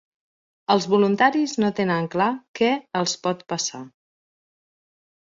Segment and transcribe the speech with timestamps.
[0.75, 2.69] Els voluntaris no tenen clar què
[3.01, 3.83] els pot passar.